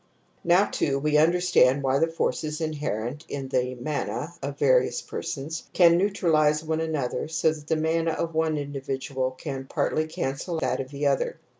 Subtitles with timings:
[0.43, 5.95] )Now, too, we understand why the forces inherent in the' mana' of various persons can
[5.95, 10.89] neutralize one another so that the mana of one individual can partly cancel that of
[10.89, 11.37] the other.